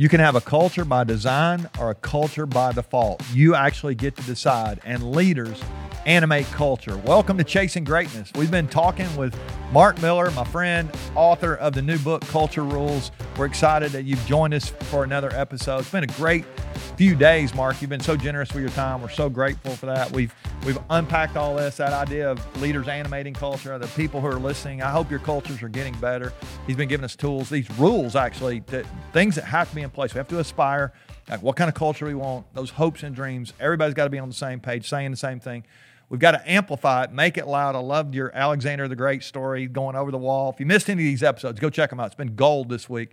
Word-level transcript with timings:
You 0.00 0.08
can 0.08 0.20
have 0.20 0.34
a 0.34 0.40
culture 0.40 0.86
by 0.86 1.04
design 1.04 1.68
or 1.78 1.90
a 1.90 1.94
culture 1.94 2.46
by 2.46 2.72
default. 2.72 3.22
You 3.34 3.54
actually 3.54 3.94
get 3.94 4.16
to 4.16 4.22
decide, 4.22 4.80
and 4.82 5.12
leaders 5.12 5.62
animate 6.06 6.46
culture. 6.46 6.96
Welcome 7.04 7.36
to 7.36 7.44
Chasing 7.44 7.84
Greatness. 7.84 8.32
We've 8.34 8.50
been 8.50 8.66
talking 8.66 9.14
with 9.14 9.38
Mark 9.72 10.00
Miller, 10.00 10.30
my 10.30 10.44
friend, 10.44 10.90
author 11.14 11.54
of 11.56 11.74
the 11.74 11.82
new 11.82 11.98
book, 11.98 12.22
Culture 12.22 12.64
Rules. 12.64 13.10
We're 13.36 13.44
excited 13.44 13.92
that 13.92 14.04
you've 14.04 14.24
joined 14.24 14.54
us 14.54 14.70
for 14.70 15.04
another 15.04 15.28
episode. 15.34 15.80
It's 15.80 15.90
been 15.90 16.04
a 16.04 16.14
great 16.14 16.46
few 16.96 17.14
days, 17.14 17.54
Mark. 17.54 17.82
You've 17.82 17.90
been 17.90 18.00
so 18.00 18.16
generous 18.16 18.54
with 18.54 18.62
your 18.62 18.72
time. 18.72 19.02
We're 19.02 19.10
so 19.10 19.28
grateful 19.28 19.72
for 19.72 19.84
that. 19.84 20.10
We've 20.12 20.34
we've 20.64 20.78
unpacked 20.90 21.36
all 21.36 21.56
this, 21.56 21.76
that 21.78 21.92
idea 21.92 22.30
of 22.30 22.62
leaders 22.62 22.88
animating 22.88 23.34
culture, 23.34 23.78
the 23.78 23.86
people 23.88 24.20
who 24.20 24.26
are 24.26 24.38
listening. 24.38 24.82
I 24.82 24.90
hope 24.90 25.10
your 25.10 25.20
cultures 25.20 25.62
are 25.62 25.68
getting 25.68 25.94
better. 25.94 26.32
He's 26.66 26.76
been 26.76 26.88
giving 26.88 27.04
us 27.04 27.16
tools, 27.16 27.48
these 27.48 27.70
rules 27.72 28.16
actually, 28.16 28.60
that, 28.66 28.86
things 29.12 29.34
that 29.36 29.44
have 29.44 29.68
to 29.70 29.74
be 29.74 29.82
in 29.82 29.90
place. 29.90 30.14
We 30.14 30.18
have 30.18 30.28
to 30.28 30.38
aspire. 30.38 30.92
Like 31.28 31.42
what 31.42 31.54
kind 31.54 31.68
of 31.68 31.74
culture 31.74 32.06
we 32.06 32.14
want, 32.14 32.52
those 32.54 32.70
hopes 32.70 33.04
and 33.04 33.14
dreams. 33.14 33.52
Everybody's 33.60 33.94
got 33.94 34.04
to 34.04 34.10
be 34.10 34.18
on 34.18 34.28
the 34.28 34.34
same 34.34 34.58
page, 34.58 34.88
saying 34.88 35.12
the 35.12 35.16
same 35.16 35.38
thing. 35.38 35.64
We've 36.08 36.18
got 36.18 36.32
to 36.32 36.50
amplify 36.50 37.04
it, 37.04 37.12
make 37.12 37.38
it 37.38 37.46
loud. 37.46 37.76
I 37.76 37.78
loved 37.78 38.16
your 38.16 38.34
Alexander 38.34 38.88
the 38.88 38.96
Great 38.96 39.22
story 39.22 39.68
going 39.68 39.94
over 39.94 40.10
the 40.10 40.18
wall. 40.18 40.50
If 40.50 40.58
you 40.58 40.66
missed 40.66 40.90
any 40.90 41.04
of 41.04 41.06
these 41.06 41.22
episodes, 41.22 41.60
go 41.60 41.70
check 41.70 41.90
them 41.90 42.00
out. 42.00 42.06
It's 42.06 42.16
been 42.16 42.34
gold 42.34 42.68
this 42.68 42.90
week. 42.90 43.10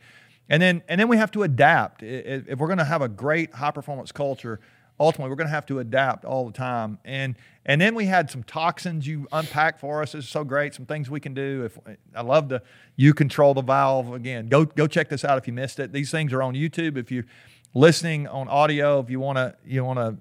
And 0.50 0.64
then, 0.64 0.82
and 0.88 1.00
then 1.00 1.08
we 1.10 1.18
have 1.18 1.30
to 1.34 1.44
adapt. 1.44 2.02
If 2.02 2.58
we're 2.58 2.68
going 2.68 2.80
to 2.80 2.86
have 2.86 3.04
a 3.04 3.10
great 3.10 3.54
high 3.54 3.70
performance 3.70 4.12
culture, 4.12 4.60
ultimately 5.00 5.30
we're 5.30 5.36
going 5.36 5.48
to 5.48 5.54
have 5.54 5.66
to 5.68 5.80
adapt 5.80 6.26
all 6.26 6.46
the 6.46 6.54
time. 6.54 7.00
And 7.06 7.36
and 7.66 7.82
then 7.82 7.96
we 7.96 8.06
had 8.06 8.32
some 8.32 8.44
toxins 8.44 9.06
you 9.06 9.28
unpacked 9.32 9.80
for 9.80 10.02
us. 10.02 10.16
It's 10.16 10.28
so 10.28 10.46
great. 10.46 10.74
Some 10.74 10.86
things 10.86 11.10
we 11.10 11.20
can 11.20 11.34
do. 11.34 11.66
If 11.66 11.78
I 12.16 12.22
love 12.22 12.50
the 12.50 12.62
you 12.96 13.14
control 13.14 13.54
the 13.54 13.62
valve 13.62 14.14
again. 14.14 14.48
Go 14.48 14.66
go 14.66 14.88
check 14.88 15.10
this 15.10 15.26
out 15.26 15.38
if 15.38 15.48
you 15.48 15.54
missed 15.54 15.80
it. 15.80 15.92
These 15.92 16.12
things 16.12 16.34
are 16.34 16.42
on 16.42 16.54
YouTube. 16.54 16.98
If 16.98 17.12
you're 17.12 17.26
listening 17.74 18.28
on 18.28 18.48
audio, 18.48 19.00
if 19.00 19.10
you 19.10 19.20
want 19.20 19.38
to 19.38 19.56
you 19.66 19.84
want 19.84 20.00
to 20.00 20.18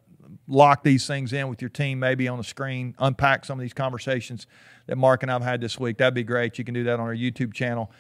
lock 0.49 0.83
these 0.83 1.07
things 1.07 1.33
in 1.33 1.49
with 1.49 1.61
your 1.61 1.69
team, 1.69 1.99
maybe 1.99 2.29
on 2.29 2.39
the 2.39 2.45
screen, 2.45 2.95
unpack 2.99 3.45
some 3.45 3.59
of 3.59 3.63
these 3.63 3.73
conversations 3.73 4.47
that 4.87 4.97
Mark 4.97 5.23
and 5.23 5.31
I've 5.31 5.43
had 5.43 5.61
this 5.61 5.79
week. 5.79 5.99
That'd 5.99 6.15
be 6.15 6.23
great. 6.23 6.59
You 6.59 6.65
can 6.65 6.75
do 6.75 6.85
that 6.85 6.95
on 6.95 7.01
our 7.01 7.15
YouTube 7.15 7.53
channel. 7.53 7.91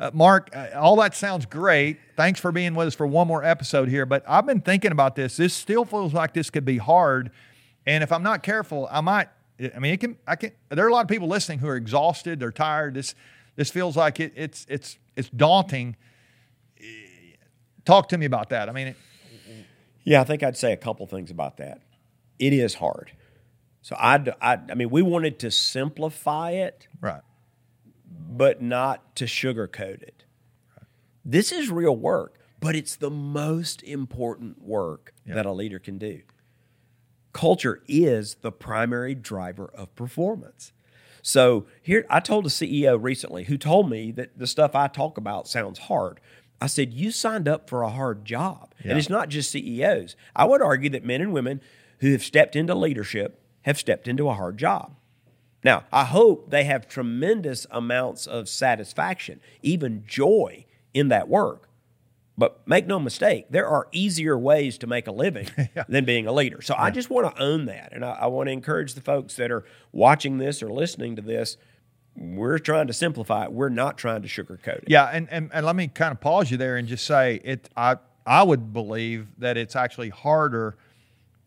Uh, 0.00 0.10
Mark, 0.14 0.50
uh, 0.54 0.68
all 0.74 0.96
that 0.96 1.14
sounds 1.14 1.44
great. 1.46 1.98
Thanks 2.16 2.40
for 2.40 2.50
being 2.50 2.74
with 2.74 2.88
us 2.88 2.94
for 2.94 3.06
one 3.06 3.28
more 3.28 3.44
episode 3.44 3.88
here. 3.88 4.06
But 4.06 4.24
I've 4.26 4.46
been 4.46 4.62
thinking 4.62 4.92
about 4.92 5.14
this. 5.14 5.36
This 5.36 5.54
still 5.54 5.84
feels 5.84 6.14
like 6.14 6.32
this 6.32 6.48
could 6.48 6.64
be 6.64 6.78
hard. 6.78 7.30
And 7.86 8.02
if 8.02 8.10
I'm 8.10 8.22
not 8.22 8.42
careful, 8.42 8.88
I 8.90 9.02
might. 9.02 9.28
I 9.74 9.78
mean, 9.78 9.92
it 9.92 10.00
can. 10.00 10.16
I 10.26 10.36
can. 10.36 10.52
There 10.70 10.84
are 10.84 10.88
a 10.88 10.92
lot 10.92 11.02
of 11.02 11.08
people 11.08 11.28
listening 11.28 11.58
who 11.58 11.68
are 11.68 11.76
exhausted. 11.76 12.40
They're 12.40 12.50
tired. 12.50 12.94
This 12.94 13.14
this 13.56 13.70
feels 13.70 13.96
like 13.96 14.18
it, 14.18 14.32
it's 14.34 14.66
it's 14.68 14.98
it's 15.16 15.28
daunting. 15.28 15.96
Talk 17.84 18.08
to 18.08 18.18
me 18.18 18.24
about 18.24 18.48
that. 18.50 18.70
I 18.70 18.72
mean, 18.72 18.88
it, 18.88 18.96
yeah, 20.04 20.22
I 20.22 20.24
think 20.24 20.42
I'd 20.42 20.56
say 20.56 20.72
a 20.72 20.76
couple 20.78 21.06
things 21.06 21.30
about 21.30 21.58
that 21.58 21.82
it 22.40 22.54
is 22.54 22.74
hard. 22.74 23.12
So 23.82 23.94
I, 23.96 24.16
I, 24.40 24.58
I 24.70 24.74
mean, 24.74 24.90
we 24.90 25.02
wanted 25.02 25.38
to 25.40 25.50
simplify 25.50 26.50
it, 26.52 26.88
right, 27.00 27.22
but 28.30 28.62
not 28.62 29.16
to 29.16 29.24
sugarcoat 29.24 30.02
it. 30.02 30.24
Right. 30.76 30.86
This 31.24 31.50
is 31.50 31.68
real 31.68 31.96
work, 31.96 32.38
but 32.60 32.76
it's 32.76 32.96
the 32.96 33.10
most 33.10 33.82
important 33.82 34.62
work 34.62 35.12
yeah. 35.26 35.34
that 35.34 35.46
a 35.46 35.52
leader 35.52 35.78
can 35.78 35.98
do. 35.98 36.22
Culture 37.32 37.82
is 37.88 38.36
the 38.36 38.52
primary 38.52 39.14
driver 39.14 39.70
of 39.74 39.94
performance. 39.94 40.72
So 41.22 41.66
here, 41.82 42.06
I 42.08 42.20
told 42.20 42.46
a 42.46 42.50
CEO 42.50 42.98
recently 43.00 43.44
who 43.44 43.58
told 43.58 43.90
me 43.90 44.10
that 44.12 44.38
the 44.38 44.46
stuff 44.46 44.74
I 44.74 44.86
talk 44.88 45.18
about 45.18 45.48
sounds 45.48 45.80
hard. 45.80 46.20
I 46.60 46.66
said, 46.66 46.94
You 46.94 47.10
signed 47.10 47.48
up 47.48 47.68
for 47.68 47.82
a 47.82 47.90
hard 47.90 48.24
job. 48.24 48.74
Yeah. 48.82 48.90
And 48.90 48.98
it's 48.98 49.10
not 49.10 49.28
just 49.28 49.50
CEOs. 49.50 50.16
I 50.34 50.44
would 50.44 50.62
argue 50.62 50.90
that 50.90 51.04
men 51.04 51.20
and 51.20 51.32
women 51.32 51.60
who 51.98 52.12
have 52.12 52.22
stepped 52.22 52.56
into 52.56 52.74
leadership 52.74 53.42
have 53.62 53.78
stepped 53.78 54.08
into 54.08 54.28
a 54.28 54.34
hard 54.34 54.56
job. 54.56 54.94
Now, 55.62 55.84
I 55.92 56.04
hope 56.04 56.50
they 56.50 56.64
have 56.64 56.88
tremendous 56.88 57.66
amounts 57.70 58.26
of 58.26 58.48
satisfaction, 58.48 59.40
even 59.62 60.04
joy 60.06 60.64
in 60.94 61.08
that 61.08 61.28
work. 61.28 61.68
But 62.38 62.66
make 62.66 62.86
no 62.86 62.98
mistake, 62.98 63.46
there 63.50 63.66
are 63.66 63.86
easier 63.92 64.38
ways 64.38 64.78
to 64.78 64.86
make 64.86 65.06
a 65.06 65.12
living 65.12 65.48
yeah. 65.76 65.84
than 65.88 66.06
being 66.06 66.26
a 66.26 66.32
leader. 66.32 66.62
So 66.62 66.74
yeah. 66.74 66.84
I 66.84 66.90
just 66.90 67.10
want 67.10 67.34
to 67.34 67.42
own 67.42 67.66
that. 67.66 67.92
And 67.92 68.02
I, 68.02 68.12
I 68.12 68.26
want 68.28 68.46
to 68.46 68.52
encourage 68.52 68.94
the 68.94 69.02
folks 69.02 69.36
that 69.36 69.50
are 69.50 69.64
watching 69.92 70.38
this 70.38 70.62
or 70.62 70.70
listening 70.70 71.16
to 71.16 71.22
this 71.22 71.58
we're 72.16 72.58
trying 72.58 72.86
to 72.88 72.92
simplify 72.92 73.44
it. 73.44 73.52
We're 73.52 73.68
not 73.68 73.96
trying 73.96 74.22
to 74.22 74.28
sugarcoat 74.28 74.78
it. 74.78 74.84
Yeah, 74.88 75.06
and, 75.06 75.28
and, 75.30 75.50
and 75.54 75.64
let 75.64 75.76
me 75.76 75.88
kind 75.88 76.12
of 76.12 76.20
pause 76.20 76.50
you 76.50 76.56
there 76.56 76.76
and 76.76 76.86
just 76.88 77.06
say 77.06 77.40
it. 77.44 77.68
I 77.76 77.96
I 78.26 78.42
would 78.42 78.72
believe 78.72 79.28
that 79.38 79.56
it's 79.56 79.74
actually 79.74 80.10
harder 80.10 80.76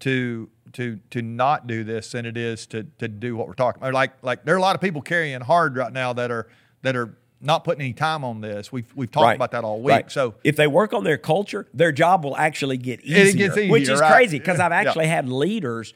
to 0.03 0.49
to 0.73 0.99
to 1.11 1.21
not 1.21 1.65
do 1.65 1.85
this 1.85 2.11
than 2.11 2.25
it 2.25 2.35
is 2.35 2.67
to 2.67 2.83
to 2.99 3.07
do 3.07 3.37
what 3.37 3.47
we're 3.47 3.53
talking 3.53 3.81
about. 3.81 3.93
Like 3.93 4.11
like 4.21 4.43
there 4.43 4.53
are 4.53 4.57
a 4.57 4.61
lot 4.61 4.75
of 4.75 4.81
people 4.81 5.01
carrying 5.01 5.39
hard 5.41 5.77
right 5.77 5.93
now 5.93 6.11
that 6.13 6.29
are 6.29 6.49
that 6.81 6.95
are 6.97 7.17
not 7.39 7.63
putting 7.63 7.81
any 7.81 7.93
time 7.93 8.25
on 8.25 8.41
this. 8.41 8.69
We've 8.69 8.91
we've 8.95 9.09
talked 9.09 9.23
right. 9.23 9.35
about 9.35 9.51
that 9.51 9.63
all 9.63 9.79
week. 9.79 9.91
Right. 9.91 10.11
So 10.11 10.35
if 10.43 10.57
they 10.57 10.67
work 10.67 10.93
on 10.93 11.05
their 11.05 11.17
culture, 11.17 11.67
their 11.73 11.93
job 11.93 12.25
will 12.25 12.35
actually 12.35 12.77
get 12.77 13.01
easier, 13.01 13.51
easier 13.51 13.71
which 13.71 13.87
is 13.87 14.01
right? 14.01 14.11
crazy 14.11 14.39
because 14.39 14.59
I've 14.59 14.73
actually 14.73 15.05
yeah. 15.05 15.15
had 15.15 15.29
leaders 15.29 15.93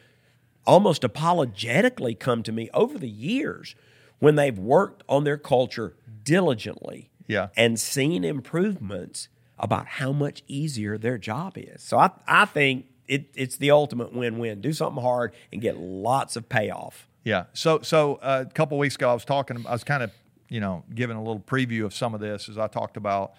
almost 0.66 1.04
apologetically 1.04 2.16
come 2.16 2.44
to 2.44 2.54
me 2.54 2.70
over 2.74 2.98
the 2.98 3.10
years 3.10 3.76
when 4.20 4.36
they've 4.36 4.58
worked 4.58 5.04
on 5.10 5.26
their 5.26 5.38
culture 5.38 5.96
diligently 6.24 7.10
yeah. 7.28 7.50
and 7.58 7.78
seen 7.78 8.24
improvements 8.24 9.28
about 9.60 9.88
how 9.88 10.14
much 10.14 10.44
easier 10.48 10.98
their 10.98 11.18
job 11.18 11.58
is. 11.58 11.84
So 11.84 11.98
I 11.98 12.12
I 12.26 12.46
think 12.46 12.86
it, 13.08 13.30
it's 13.36 13.58
the 13.58 13.72
ultimate 13.72 14.14
win-win. 14.14 14.62
Do 14.62 14.74
something 14.74 15.02
hard 15.02 15.34
and 15.52 15.62
get 15.62 15.78
lots 15.78 16.36
of 16.36 16.50
payoff. 16.50 17.08
Yeah. 17.24 17.46
So 17.54 17.80
so 17.82 18.16
uh, 18.16 18.46
a 18.48 18.54
couple 18.54 18.78
weeks 18.78 18.96
ago, 18.96 19.10
I 19.10 19.14
was 19.14 19.26
talking. 19.26 19.66
I 19.68 19.74
was 19.74 19.84
kind 19.84 20.04
of 20.04 20.12
you 20.50 20.62
know 20.62 20.84
giving 20.94 21.18
a 21.18 21.22
little 21.22 21.42
preview 21.42 21.84
of 21.84 21.94
some 21.94 22.14
of 22.14 22.22
this 22.22 22.48
as 22.48 22.58
I 22.58 22.68
talked 22.68 22.96
about 22.96 23.34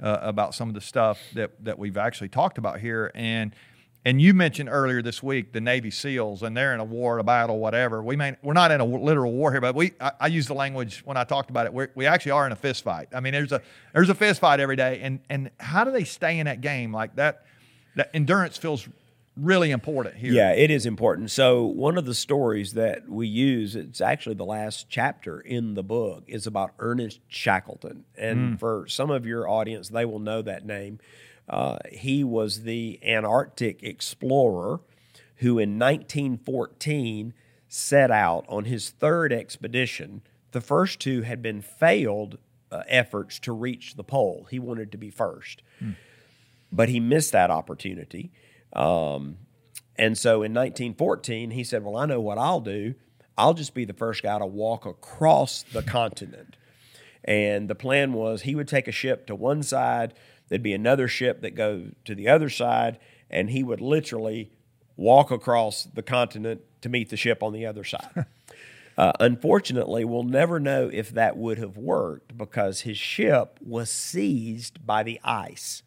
uh, 0.00 0.18
about 0.20 0.54
some 0.54 0.68
of 0.68 0.74
the 0.74 0.80
stuff 0.80 1.18
that 1.34 1.50
that 1.64 1.78
we've 1.78 1.96
actually 1.96 2.28
talked 2.28 2.58
about 2.58 2.80
here 2.80 3.10
and. 3.14 3.54
And 4.04 4.20
you 4.20 4.34
mentioned 4.34 4.68
earlier 4.68 5.00
this 5.00 5.22
week 5.22 5.52
the 5.52 5.60
Navy 5.60 5.92
SEALs, 5.92 6.42
and 6.42 6.56
they're 6.56 6.74
in 6.74 6.80
a 6.80 6.84
war, 6.84 7.18
a 7.18 7.22
battle, 7.22 7.60
whatever. 7.60 8.02
We 8.02 8.16
may 8.16 8.34
we're 8.42 8.52
not 8.52 8.72
in 8.72 8.80
a 8.80 8.84
literal 8.84 9.30
war 9.30 9.52
here, 9.52 9.60
but 9.60 9.76
we 9.76 9.92
I, 10.00 10.10
I 10.22 10.26
use 10.26 10.48
the 10.48 10.54
language 10.54 11.02
when 11.04 11.16
I 11.16 11.22
talked 11.22 11.50
about 11.50 11.66
it. 11.66 11.72
we 11.72 11.86
we 11.94 12.06
actually 12.06 12.32
are 12.32 12.44
in 12.44 12.50
a 12.50 12.56
fist 12.56 12.82
fight. 12.82 13.10
I 13.14 13.20
mean, 13.20 13.32
there's 13.32 13.52
a 13.52 13.62
there's 13.92 14.08
a 14.08 14.14
fist 14.16 14.40
fight 14.40 14.58
every 14.58 14.74
day, 14.74 14.98
and 15.02 15.20
and 15.30 15.52
how 15.60 15.84
do 15.84 15.92
they 15.92 16.02
stay 16.02 16.40
in 16.40 16.46
that 16.46 16.60
game 16.60 16.92
like 16.92 17.14
that? 17.14 17.44
That 17.94 18.10
endurance 18.12 18.58
feels 18.58 18.88
really 19.36 19.70
important 19.70 20.16
here. 20.16 20.32
Yeah, 20.32 20.52
it 20.52 20.70
is 20.70 20.86
important. 20.86 21.30
So 21.30 21.64
one 21.64 21.96
of 21.96 22.04
the 22.04 22.14
stories 22.14 22.74
that 22.74 23.08
we 23.08 23.26
use, 23.26 23.74
it's 23.76 24.00
actually 24.00 24.34
the 24.34 24.44
last 24.44 24.88
chapter 24.88 25.40
in 25.40 25.74
the 25.74 25.82
book, 25.82 26.24
is 26.26 26.46
about 26.46 26.72
Ernest 26.78 27.20
Shackleton. 27.28 28.04
And 28.16 28.54
mm. 28.54 28.58
for 28.58 28.86
some 28.88 29.10
of 29.10 29.26
your 29.26 29.48
audience, 29.48 29.88
they 29.88 30.04
will 30.04 30.18
know 30.18 30.42
that 30.42 30.66
name. 30.66 30.98
Uh, 31.48 31.78
he 31.90 32.22
was 32.24 32.62
the 32.62 32.98
Antarctic 33.02 33.82
explorer 33.82 34.80
who 35.36 35.58
in 35.58 35.78
1914 35.78 37.34
set 37.68 38.10
out 38.10 38.44
on 38.48 38.64
his 38.64 38.90
third 38.90 39.32
expedition. 39.32 40.22
The 40.52 40.60
first 40.60 41.00
two 41.00 41.22
had 41.22 41.42
been 41.42 41.60
failed 41.60 42.38
uh, 42.70 42.82
efforts 42.86 43.38
to 43.40 43.52
reach 43.52 43.96
the 43.96 44.04
pole. 44.04 44.46
He 44.50 44.58
wanted 44.58 44.92
to 44.92 44.98
be 44.98 45.10
first. 45.10 45.62
Mm. 45.82 45.96
But 46.70 46.88
he 46.88 47.00
missed 47.00 47.32
that 47.32 47.50
opportunity. 47.50 48.30
Um, 48.72 49.38
and 49.96 50.16
so 50.16 50.42
in 50.42 50.52
1914, 50.52 51.50
he 51.50 51.64
said, 51.64 51.84
Well, 51.84 51.96
I 51.96 52.06
know 52.06 52.20
what 52.20 52.38
I'll 52.38 52.60
do. 52.60 52.94
I'll 53.36 53.54
just 53.54 53.74
be 53.74 53.84
the 53.84 53.92
first 53.92 54.22
guy 54.22 54.38
to 54.38 54.46
walk 54.46 54.86
across 54.86 55.64
the 55.72 55.82
continent. 55.82 56.56
And 57.24 57.68
the 57.68 57.74
plan 57.74 58.12
was 58.12 58.42
he 58.42 58.54
would 58.54 58.68
take 58.68 58.88
a 58.88 58.92
ship 58.92 59.26
to 59.26 59.34
one 59.34 59.62
side, 59.62 60.14
there'd 60.48 60.62
be 60.62 60.74
another 60.74 61.08
ship 61.08 61.40
that 61.42 61.54
go 61.54 61.90
to 62.04 62.14
the 62.14 62.28
other 62.28 62.50
side, 62.50 62.98
and 63.30 63.50
he 63.50 63.62
would 63.62 63.80
literally 63.80 64.50
walk 64.96 65.30
across 65.30 65.84
the 65.84 66.02
continent 66.02 66.60
to 66.82 66.88
meet 66.88 67.08
the 67.08 67.16
ship 67.16 67.42
on 67.42 67.52
the 67.52 67.64
other 67.64 67.84
side. 67.84 68.26
uh, 68.98 69.12
unfortunately, 69.20 70.04
we'll 70.04 70.24
never 70.24 70.60
know 70.60 70.90
if 70.92 71.10
that 71.10 71.36
would 71.36 71.58
have 71.58 71.76
worked 71.76 72.36
because 72.36 72.80
his 72.80 72.98
ship 72.98 73.58
was 73.62 73.90
seized 73.90 74.84
by 74.84 75.02
the 75.02 75.20
ice. 75.24 75.82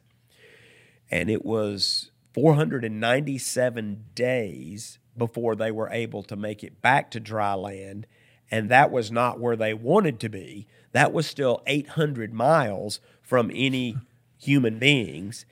And 1.11 1.29
it 1.29 1.45
was 1.45 2.11
497 2.35 4.07
days 4.13 4.99
before 5.17 5.55
they 5.55 5.71
were 5.71 5.89
able 5.89 6.21
to 6.23 6.35
make 6.35 6.65
it 6.65 6.81
back 6.81 7.09
to 7.11 7.19
dry 7.21 7.53
land. 7.53 8.05
And 8.51 8.67
that 8.67 8.91
was 8.91 9.09
not 9.09 9.39
where 9.39 9.55
they 9.55 9.73
wanted 9.73 10.19
to 10.19 10.27
be. 10.27 10.67
That 10.91 11.13
was 11.13 11.25
still 11.25 11.63
800 11.65 12.33
miles 12.33 12.99
from 13.21 13.49
any 13.53 13.95
human 14.37 14.79
beings. 14.79 15.45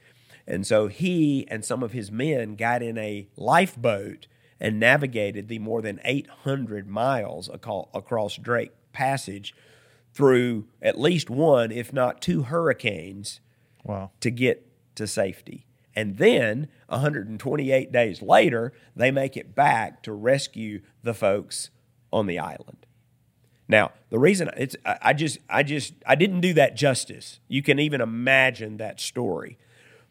And 0.45 0.67
so 0.67 0.87
he 0.87 1.47
and 1.49 1.63
some 1.63 1.83
of 1.83 1.93
his 1.93 2.11
men 2.11 2.55
got 2.55 2.83
in 2.83 2.97
a 2.97 3.29
lifeboat 3.37 4.27
and 4.59 4.77
navigated 4.77 5.47
the 5.47 5.59
more 5.59 5.81
than 5.81 6.01
800 6.03 6.85
miles 6.85 7.49
across 7.49 8.35
Drake 8.35 8.73
Passage 8.91 9.55
through 10.13 10.67
at 10.81 10.99
least 10.99 11.29
one, 11.29 11.71
if 11.71 11.93
not 11.93 12.21
two 12.21 12.43
hurricanes 12.43 13.39
wow. 13.85 14.11
to 14.19 14.29
get 14.29 14.67
to 14.95 15.07
safety. 15.07 15.65
And 15.95 16.17
then 16.17 16.67
128 16.87 17.91
days 17.91 18.21
later, 18.21 18.73
they 18.95 19.11
make 19.11 19.37
it 19.37 19.53
back 19.53 20.01
to 20.03 20.13
rescue 20.13 20.81
the 21.03 21.13
folks 21.13 21.69
on 22.11 22.27
the 22.27 22.39
island. 22.39 22.85
Now, 23.67 23.91
the 24.09 24.19
reason 24.19 24.49
it's 24.57 24.75
I 24.85 25.13
just 25.13 25.39
I 25.49 25.63
just 25.63 25.93
I 26.05 26.15
didn't 26.15 26.41
do 26.41 26.53
that 26.53 26.75
justice. 26.75 27.39
You 27.47 27.61
can 27.61 27.79
even 27.79 28.01
imagine 28.01 28.77
that 28.77 28.99
story. 28.99 29.57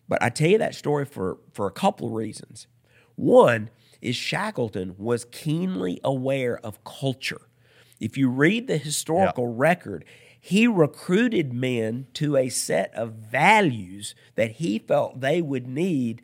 But 0.09 0.23
I 0.23 0.31
tell 0.31 0.49
you 0.49 0.59
that 0.59 0.75
story 0.75 1.05
for 1.05 1.39
for 1.53 1.67
a 1.67 1.71
couple 1.71 2.09
of 2.09 2.13
reasons. 2.13 2.67
One 3.15 3.71
is 4.01 4.17
Shackleton 4.17 4.97
was 4.99 5.27
keenly 5.27 6.01
aware 6.03 6.59
of 6.59 6.83
culture. 6.85 7.43
If 8.01 8.17
you 8.17 8.29
read 8.29 8.67
the 8.67 8.79
historical 8.79 9.45
yeah. 9.45 9.55
record, 9.57 10.05
he 10.45 10.67
recruited 10.67 11.53
men 11.53 12.09
to 12.15 12.37
a 12.37 12.49
set 12.49 12.93
of 12.97 13.13
values 13.13 14.17
that 14.35 14.51
he 14.55 14.81
felt 14.81 15.21
they 15.21 15.41
would 15.41 15.69
need 15.69 16.21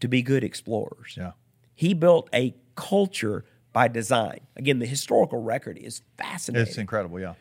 to 0.00 0.08
be 0.08 0.22
good 0.22 0.42
explorers. 0.42 1.14
Yeah. 1.16 1.32
He 1.72 1.94
built 1.94 2.28
a 2.34 2.56
culture 2.74 3.44
by 3.72 3.86
design. 3.86 4.40
Again, 4.56 4.80
the 4.80 4.86
historical 4.86 5.40
record 5.40 5.78
is 5.78 6.02
fascinating. 6.18 6.66
It's 6.66 6.78
incredible, 6.78 7.20
yeah. 7.20 7.34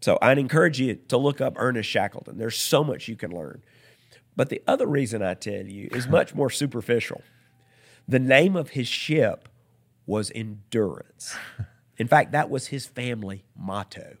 So 0.00 0.16
I'd 0.22 0.38
encourage 0.38 0.78
you 0.78 0.94
to 1.08 1.16
look 1.16 1.40
up 1.40 1.54
Ernest 1.56 1.90
Shackleton. 1.90 2.38
There's 2.38 2.56
so 2.56 2.84
much 2.84 3.08
you 3.08 3.16
can 3.16 3.32
learn. 3.32 3.64
But 4.36 4.50
the 4.50 4.62
other 4.68 4.86
reason 4.86 5.22
I 5.22 5.34
tell 5.34 5.66
you 5.66 5.88
is 5.90 6.06
much 6.08 6.36
more 6.36 6.50
superficial. 6.50 7.20
The 8.06 8.20
name 8.20 8.54
of 8.54 8.70
his 8.70 8.86
ship 8.86 9.48
was 10.06 10.30
Endurance. 10.36 11.34
In 11.98 12.06
fact, 12.06 12.30
that 12.30 12.48
was 12.48 12.68
his 12.68 12.86
family 12.86 13.44
motto. 13.56 14.18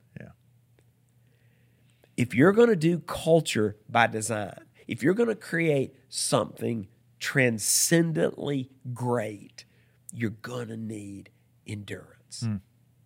If 2.18 2.34
you're 2.34 2.52
going 2.52 2.68
to 2.68 2.74
do 2.74 2.98
culture 2.98 3.76
by 3.88 4.08
design, 4.08 4.64
if 4.88 5.04
you're 5.04 5.14
going 5.14 5.28
to 5.28 5.36
create 5.36 5.94
something 6.08 6.88
transcendently 7.20 8.70
great, 8.92 9.64
you're 10.12 10.30
going 10.30 10.66
to 10.66 10.76
need 10.76 11.30
endurance. 11.64 12.42
Mm. 12.44 12.60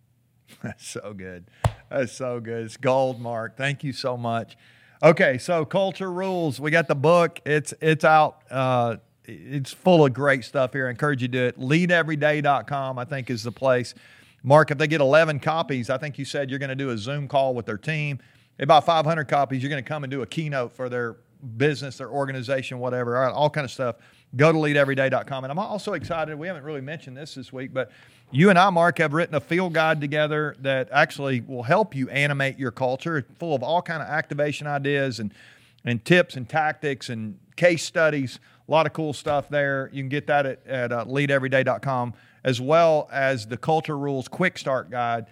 That's 0.63 0.87
so 0.87 1.13
good. 1.13 1.45
That's 1.91 2.11
so 2.11 2.39
good. 2.39 2.65
It's 2.65 2.75
gold, 2.75 3.21
Mark. 3.21 3.55
Thank 3.55 3.83
you 3.83 3.93
so 3.93 4.17
much. 4.17 4.57
Okay, 5.03 5.37
so 5.37 5.63
culture 5.63 6.11
rules. 6.11 6.59
We 6.59 6.71
got 6.71 6.87
the 6.87 6.95
book. 6.95 7.39
It's 7.45 7.71
it's 7.81 8.03
out. 8.03 8.41
Uh, 8.49 8.95
it's 9.25 9.71
full 9.71 10.03
of 10.03 10.13
great 10.13 10.43
stuff 10.43 10.73
here. 10.73 10.87
I 10.87 10.89
encourage 10.89 11.21
you 11.21 11.27
to 11.27 11.31
do 11.31 11.43
it. 11.45 11.59
Leadeveryday.com, 11.59 12.97
I 12.97 13.05
think, 13.05 13.29
is 13.29 13.43
the 13.43 13.51
place. 13.51 13.93
Mark, 14.41 14.71
if 14.71 14.79
they 14.79 14.87
get 14.87 15.01
11 15.01 15.39
copies, 15.39 15.91
I 15.91 15.99
think 15.99 16.17
you 16.17 16.25
said 16.25 16.49
you're 16.49 16.59
going 16.59 16.69
to 16.69 16.75
do 16.75 16.89
a 16.89 16.97
Zoom 16.97 17.27
call 17.27 17.53
with 17.53 17.67
their 17.67 17.77
team. 17.77 18.19
About 18.59 18.85
500 18.85 19.25
copies, 19.25 19.61
you're 19.61 19.69
going 19.69 19.83
to 19.83 19.87
come 19.87 20.03
and 20.03 20.11
do 20.11 20.21
a 20.21 20.27
keynote 20.27 20.73
for 20.73 20.89
their 20.89 21.17
business, 21.57 21.97
their 21.97 22.09
organization, 22.09 22.79
whatever, 22.79 23.17
all, 23.17 23.33
all 23.33 23.49
kind 23.49 23.65
of 23.65 23.71
stuff. 23.71 23.95
Go 24.35 24.51
to 24.51 24.57
leadeveryday.com. 24.57 25.43
And 25.43 25.51
I'm 25.51 25.59
also 25.59 25.93
excited. 25.93 26.37
We 26.37 26.47
haven't 26.47 26.63
really 26.63 26.81
mentioned 26.81 27.17
this 27.17 27.35
this 27.35 27.51
week, 27.51 27.73
but 27.73 27.91
you 28.31 28.49
and 28.49 28.57
I, 28.57 28.69
Mark, 28.69 28.97
have 28.99 29.13
written 29.13 29.35
a 29.35 29.39
field 29.39 29.73
guide 29.73 30.01
together 30.01 30.55
that 30.61 30.89
actually 30.91 31.41
will 31.41 31.63
help 31.63 31.95
you 31.95 32.09
animate 32.09 32.57
your 32.57 32.71
culture, 32.71 33.25
full 33.37 33.53
of 33.53 33.61
all 33.61 33.81
kind 33.81 34.01
of 34.01 34.07
activation 34.07 34.65
ideas 34.67 35.19
and 35.19 35.33
and 35.85 36.03
tips 36.05 36.35
and 36.35 36.47
tactics 36.47 37.09
and 37.09 37.37
case 37.55 37.83
studies. 37.83 38.39
A 38.67 38.71
lot 38.71 38.85
of 38.85 38.93
cool 38.93 39.13
stuff 39.13 39.49
there. 39.49 39.89
You 39.91 40.01
can 40.01 40.09
get 40.09 40.27
that 40.27 40.45
at, 40.45 40.65
at 40.65 40.91
uh, 40.91 41.05
leadeveryday.com, 41.05 42.13
as 42.43 42.61
well 42.61 43.09
as 43.11 43.45
the 43.45 43.57
Culture 43.57 43.97
Rules 43.97 44.27
Quick 44.27 44.57
Start 44.57 44.89
Guide. 44.89 45.25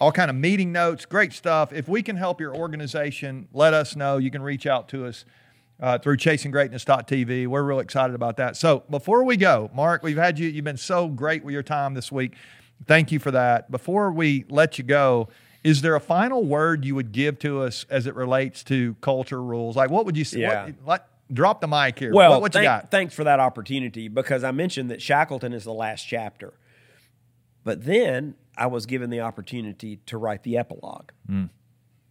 All 0.00 0.10
kind 0.12 0.30
of 0.30 0.36
meeting 0.36 0.72
notes, 0.72 1.04
great 1.04 1.32
stuff. 1.32 1.72
If 1.72 1.86
we 1.86 2.02
can 2.02 2.16
help 2.16 2.40
your 2.40 2.54
organization, 2.54 3.48
let 3.52 3.74
us 3.74 3.94
know. 3.94 4.16
You 4.16 4.30
can 4.30 4.40
reach 4.40 4.66
out 4.66 4.88
to 4.88 5.06
us 5.06 5.26
uh, 5.78 5.98
through 5.98 6.16
chasinggreatness.tv. 6.16 7.46
We're 7.46 7.62
real 7.62 7.80
excited 7.80 8.14
about 8.14 8.36
that. 8.38 8.56
So 8.56 8.82
before 8.88 9.24
we 9.24 9.36
go, 9.36 9.70
Mark, 9.74 10.02
we've 10.02 10.16
had 10.16 10.38
you, 10.38 10.48
you've 10.48 10.64
been 10.64 10.76
so 10.76 11.08
great 11.08 11.44
with 11.44 11.52
your 11.52 11.62
time 11.62 11.94
this 11.94 12.10
week. 12.10 12.32
Thank 12.86 13.12
you 13.12 13.18
for 13.18 13.30
that. 13.30 13.70
Before 13.70 14.10
we 14.10 14.44
let 14.48 14.78
you 14.78 14.84
go, 14.84 15.28
is 15.62 15.82
there 15.82 15.94
a 15.94 16.00
final 16.00 16.44
word 16.44 16.84
you 16.84 16.94
would 16.94 17.12
give 17.12 17.38
to 17.40 17.62
us 17.62 17.84
as 17.90 18.06
it 18.06 18.14
relates 18.14 18.64
to 18.64 18.94
culture 19.02 19.42
rules? 19.42 19.76
Like, 19.76 19.90
what 19.90 20.06
would 20.06 20.16
you 20.16 20.24
say? 20.24 20.40
Yeah. 20.40 20.70
What, 20.84 21.06
drop 21.32 21.60
the 21.60 21.68
mic 21.68 21.98
here. 21.98 22.12
Well, 22.12 22.30
what, 22.30 22.40
what 22.40 22.52
thank, 22.52 22.62
you 22.62 22.68
got? 22.68 22.90
Thanks 22.90 23.14
for 23.14 23.24
that 23.24 23.40
opportunity 23.40 24.08
because 24.08 24.44
I 24.44 24.50
mentioned 24.50 24.90
that 24.90 25.02
Shackleton 25.02 25.52
is 25.52 25.64
the 25.64 25.74
last 25.74 26.04
chapter. 26.04 26.54
But 27.64 27.84
then 27.84 28.34
I 28.56 28.66
was 28.66 28.86
given 28.86 29.10
the 29.10 29.20
opportunity 29.20 29.96
to 30.06 30.18
write 30.18 30.42
the 30.42 30.56
epilogue. 30.56 31.10
Mm. 31.28 31.50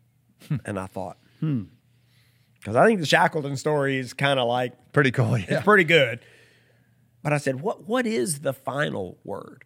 and 0.66 0.80
I 0.80 0.88
thought, 0.88 1.18
hmm, 1.40 1.63
because 2.56 2.75
I 2.75 2.86
think 2.86 3.00
the 3.00 3.06
Shackleton 3.06 3.57
story 3.57 3.98
is 3.98 4.13
kind 4.13 4.40
of 4.40 4.48
like 4.48 4.74
pretty 4.94 5.12
cool. 5.12 5.38
Yeah. 5.38 5.46
It's 5.50 5.63
pretty 5.63 5.84
good. 5.84 6.19
But 7.22 7.34
I 7.34 7.38
said, 7.38 7.62
what 7.62 7.88
what 7.88 8.06
is 8.06 8.40
the 8.40 8.54
final 8.54 9.18
word? 9.24 9.66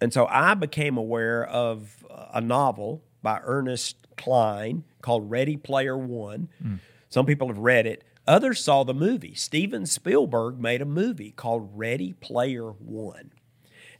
And 0.00 0.12
so 0.12 0.26
I 0.26 0.54
became 0.54 0.96
aware 0.96 1.44
of 1.44 2.04
a 2.32 2.40
novel 2.40 3.04
by 3.22 3.40
Ernest 3.44 3.96
Cline 4.16 4.84
called 5.02 5.30
Ready 5.30 5.56
Player 5.56 5.96
One. 5.96 6.48
Mm. 6.64 6.78
Some 7.10 7.26
people 7.26 7.48
have 7.48 7.58
read 7.58 7.86
it. 7.86 8.04
Others 8.26 8.62
saw 8.62 8.84
the 8.84 8.94
movie. 8.94 9.34
Steven 9.34 9.84
Spielberg 9.84 10.58
made 10.58 10.80
a 10.80 10.86
movie 10.86 11.32
called 11.32 11.70
Ready 11.74 12.12
Player 12.12 12.70
One. 12.70 13.32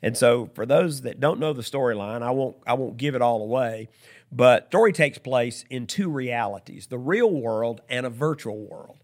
And 0.02 0.16
so 0.16 0.50
for 0.54 0.64
those 0.64 1.02
that 1.02 1.20
don't 1.20 1.40
know 1.40 1.52
the 1.52 1.62
storyline, 1.62 2.22
I 2.22 2.30
won't 2.30 2.56
I 2.66 2.74
won't 2.74 2.96
give 2.96 3.14
it 3.14 3.22
all 3.22 3.42
away. 3.42 3.88
But 4.32 4.70
the 4.70 4.76
story 4.76 4.92
takes 4.92 5.18
place 5.18 5.64
in 5.70 5.86
two 5.86 6.08
realities 6.08 6.86
the 6.86 6.98
real 6.98 7.30
world 7.30 7.80
and 7.88 8.06
a 8.06 8.10
virtual 8.10 8.66
world. 8.66 8.98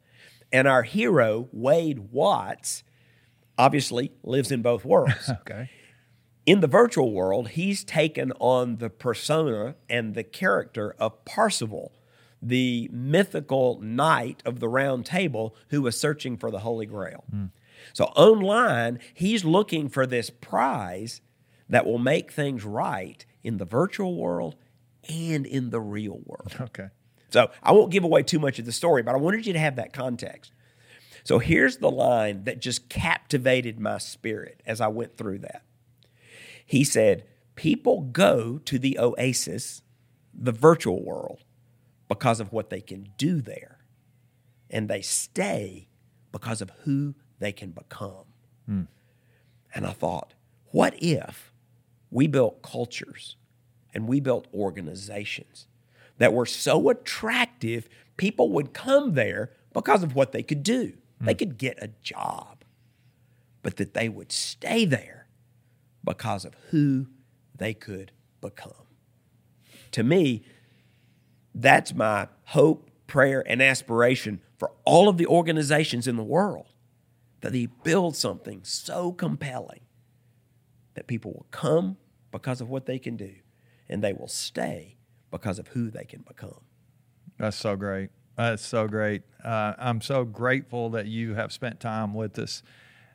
And 0.53 0.69
our 0.69 0.85
hero, 0.85 1.49
Wade 1.53 2.13
Watts, 2.13 2.85
obviously 3.59 4.13
lives 4.23 4.53
in 4.53 4.63
both 4.63 4.85
worlds. 4.85 5.31
okay. 5.41 5.71
In 6.45 6.61
the 6.61 6.69
virtual 6.69 7.13
world, 7.13 7.49
he's 7.51 7.83
taken 7.83 8.33
on 8.39 8.77
the 8.77 8.89
persona 8.89 9.75
and 9.91 10.15
the 10.15 10.23
character 10.23 10.95
of 11.01 11.25
Parzival, 11.25 11.93
the 12.41 12.89
mythical 12.93 13.81
knight 13.81 14.43
of 14.47 14.61
the 14.61 14.69
round 14.69 15.05
table 15.05 15.57
who 15.71 15.83
was 15.83 15.99
searching 15.99 16.37
for 16.37 16.53
the 16.53 16.61
Holy 16.61 16.87
Grail. 16.87 17.25
Mm. 17.35 17.51
So 17.93 18.07
online, 18.17 18.99
he's 19.15 19.45
looking 19.45 19.89
for 19.89 20.07
this 20.07 20.31
prize 20.31 21.21
that 21.69 21.87
will 21.87 21.99
make 21.99 22.33
things 22.33 22.65
right 22.65 23.25
in 23.43 23.59
the 23.59 23.65
virtual 23.65 24.17
world 24.17 24.57
and 25.09 25.47
in 25.47 25.71
the 25.71 25.81
real 25.81 26.21
world. 26.25 26.55
Okay. 26.61 26.89
So 27.31 27.51
I 27.63 27.73
won't 27.73 27.91
give 27.91 28.05
away 28.05 28.23
too 28.23 28.39
much 28.39 28.61
of 28.61 28.67
the 28.67 28.73
story, 28.73 29.03
but 29.03 29.15
I 29.15 29.19
wanted 29.19 29.47
you 29.47 29.53
to 29.53 29.59
have 29.59 29.77
that 29.77 29.93
context. 29.93 30.53
So 31.25 31.41
here's 31.41 31.79
the 31.79 31.91
line 31.91 32.45
that 32.45 32.61
just 32.61 32.89
captivated 32.89 33.81
my 33.81 33.99
spirit 33.99 34.63
as 34.65 34.81
I 34.81 34.87
went 34.87 35.17
through 35.17 35.41
that. 35.41 35.63
He 36.65 36.85
said, 36.85 37.25
People 37.57 38.03
go 38.03 38.59
to 38.59 38.79
the 38.79 38.99
oasis, 38.99 39.83
the 40.33 40.53
virtual 40.53 41.03
world, 41.03 41.45
because 42.09 42.39
of 42.39 42.53
what 42.53 42.71
they 42.71 42.81
can 42.81 43.09
do 43.17 43.41
there. 43.41 43.79
And 44.71 44.89
they 44.89 45.01
stay 45.03 45.89
because 46.31 46.63
of 46.63 46.71
who 46.85 47.17
they 47.39 47.53
can 47.53 47.71
become. 47.71 48.25
Mm. 48.69 48.87
And 49.75 49.87
I 49.87 49.93
thought, 49.93 50.35
what 50.73 50.95
if 50.99 51.53
we 52.11 52.27
built 52.27 52.63
cultures 52.63 53.37
and 53.93 54.09
we 54.09 54.21
built 54.21 54.47
organizations 54.55 55.67
that 56.19 56.33
were 56.33 56.47
so 56.47 56.89
attractive, 56.89 57.89
people 58.17 58.51
would 58.51 58.73
come 58.73 59.15
there 59.15 59.51
because 59.73 60.03
of 60.03 60.15
what 60.15 60.33
they 60.33 60.43
could 60.43 60.63
do. 60.63 60.95
Mm. 61.23 61.27
They 61.27 61.35
could 61.35 61.59
get 61.59 61.83
a 61.83 61.91
job, 62.03 62.65
but 63.63 63.77
that 63.77 63.95
they 63.95 64.09
would 64.09 64.33
stay 64.33 64.85
there 64.85 65.27
because 66.05 66.45
of 66.45 66.55
who 66.71 67.07
they 67.55 67.75
could 67.75 68.13
become. 68.41 68.73
To 69.93 70.03
me, 70.03 70.43
that's 71.55 71.95
my 71.95 72.29
hope, 72.45 72.91
prayer, 73.07 73.43
and 73.47 73.63
aspiration 73.63 74.41
for 74.59 74.73
all 74.85 75.09
of 75.09 75.17
the 75.17 75.27
organizations 75.27 76.07
in 76.07 76.17
the 76.17 76.23
world 76.23 76.67
that 77.47 77.53
they 77.53 77.67
build 77.67 78.17
something 78.17 78.59
so 78.65 79.13
compelling 79.13 79.83
that 80.95 81.07
people 81.07 81.31
will 81.31 81.47
come 81.53 81.97
because 82.33 82.61
of 82.61 82.69
what 82.69 82.87
they 82.87 82.99
can 82.99 83.17
do 83.17 83.37
and 83.89 84.03
they 84.03 84.13
will 84.13 84.27
stay 84.27 84.97
because 85.31 85.61
of 85.61 85.69
who 85.69 85.89
they 85.89 86.03
can 86.03 86.23
become. 86.23 86.59
That's 87.39 87.57
so 87.57 87.77
great. 87.77 88.11
That's 88.37 88.67
so 88.67 88.89
great. 88.89 89.23
Uh, 89.45 89.75
I'm 89.79 90.01
so 90.01 90.25
grateful 90.25 90.91
that 90.91 91.07
you 91.07 91.35
have 91.35 91.53
spent 91.53 91.79
time 91.79 92.15
with 92.15 92.37
us 92.37 92.65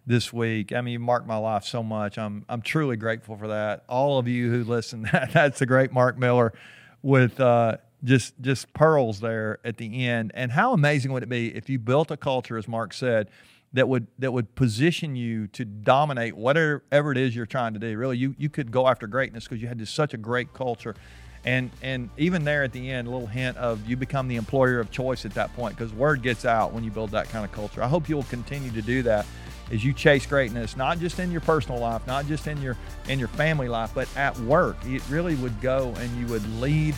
this 0.08 0.32
week. 0.32 0.72
I 0.72 0.80
mean, 0.80 0.94
you 0.94 1.00
marked 1.00 1.28
my 1.28 1.36
life 1.36 1.66
so 1.66 1.84
much. 1.84 2.18
I'm 2.18 2.46
I'm 2.48 2.62
truly 2.62 2.96
grateful 2.96 3.36
for 3.36 3.50
that. 3.50 3.84
All 3.90 4.18
of 4.18 4.30
you 4.30 4.50
who 4.50 4.64
listen, 4.64 5.10
that's 5.34 5.60
the 5.60 5.66
great 5.66 5.92
Mark 5.92 6.18
Miller 6.18 6.54
with 7.02 7.38
uh, 7.42 7.80
just 8.02 8.40
just 8.40 8.72
pearls 8.72 9.20
there 9.20 9.60
at 9.66 9.76
the 9.76 10.08
end. 10.08 10.32
And 10.36 10.54
how 10.54 10.72
amazing 10.72 11.12
would 11.12 11.22
it 11.22 11.28
be 11.28 11.54
if 11.54 11.70
you 11.70 11.80
built 11.80 12.12
a 12.12 12.18
culture, 12.18 12.58
as 12.58 12.70
Mark 12.70 12.94
said, 12.94 13.30
that 13.74 13.88
would 13.88 14.08
that 14.20 14.34
would 14.34 14.54
position 14.56 15.16
you 15.16 15.48
to 15.48 15.64
dominate 15.66 16.36
whatever 16.36 17.12
it 17.12 17.18
is 17.18 17.36
you're 17.36 17.46
trying 17.46 17.74
to 17.74 17.80
do. 17.80 17.98
Really, 17.98 18.18
you 18.18 18.36
you 18.38 18.50
could 18.50 18.72
go 18.72 18.88
after 18.88 19.08
greatness 19.08 19.46
because 19.46 19.62
you 19.62 19.68
had 19.68 19.80
just 19.80 19.96
such 19.96 20.14
a 20.14 20.18
great 20.18 20.54
culture. 20.54 20.96
And 21.44 21.72
and 21.82 22.10
even 22.18 22.44
there 22.44 22.64
at 22.64 22.72
the 22.72 22.92
end, 22.92 23.08
a 23.08 23.12
little 23.12 23.28
hint 23.28 23.58
of 23.58 23.88
you 23.88 23.98
become 23.98 24.28
the 24.28 24.36
employer 24.36 24.80
of 24.80 24.92
choice 24.92 25.26
at 25.26 25.34
that 25.34 25.54
point 25.56 25.76
because 25.76 25.94
word 25.94 26.22
gets 26.22 26.46
out 26.46 26.74
when 26.74 26.84
you 26.84 26.92
build 26.92 27.12
that 27.12 27.30
kind 27.30 27.46
of 27.46 27.52
culture. 27.52 27.82
I 27.82 27.88
hope 27.88 28.10
you'll 28.10 28.24
continue 28.24 28.72
to 28.72 28.82
do 28.82 29.02
that 29.04 29.26
as 29.72 29.84
you 29.84 29.94
chase 29.94 30.26
greatness, 30.26 30.76
not 30.76 31.00
just 31.00 31.18
in 31.20 31.32
your 31.32 31.42
personal 31.42 31.80
life, 31.80 32.06
not 32.06 32.28
just 32.28 32.48
in 32.48 32.62
your 32.62 32.78
in 33.08 33.18
your 33.18 33.30
family 33.30 33.70
life, 33.70 33.92
but 33.96 34.08
at 34.18 34.38
work. 34.42 34.76
It 34.86 35.02
really 35.10 35.36
would 35.36 35.60
go 35.62 35.94
and 35.98 36.20
you 36.20 36.28
would 36.28 36.48
lead 36.60 36.94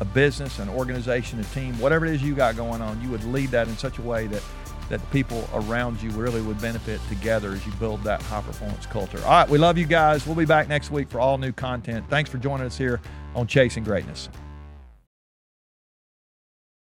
a 0.00 0.04
business, 0.04 0.58
an 0.58 0.68
organization, 0.68 1.40
a 1.40 1.44
team, 1.44 1.78
whatever 1.80 2.06
it 2.06 2.14
is 2.14 2.22
you 2.22 2.34
got 2.34 2.56
going 2.56 2.80
on, 2.80 3.00
you 3.02 3.08
would 3.08 3.24
lead 3.24 3.48
that 3.50 3.66
in 3.66 3.76
such 3.76 3.98
a 3.98 4.02
way 4.02 4.26
that 4.28 4.42
that 4.88 5.00
the 5.00 5.06
people 5.08 5.48
around 5.52 6.00
you 6.02 6.10
really 6.10 6.40
would 6.42 6.60
benefit 6.60 7.00
together 7.08 7.52
as 7.52 7.64
you 7.66 7.72
build 7.72 8.02
that 8.04 8.22
high 8.22 8.40
performance 8.40 8.86
culture. 8.86 9.18
All 9.18 9.30
right, 9.30 9.48
we 9.48 9.58
love 9.58 9.78
you 9.78 9.86
guys. 9.86 10.26
We'll 10.26 10.36
be 10.36 10.44
back 10.44 10.68
next 10.68 10.90
week 10.90 11.08
for 11.08 11.20
all 11.20 11.38
new 11.38 11.52
content. 11.52 12.08
Thanks 12.08 12.30
for 12.30 12.38
joining 12.38 12.66
us 12.66 12.76
here 12.76 13.00
on 13.34 13.46
Chasing 13.46 13.84
Greatness. 13.84 14.28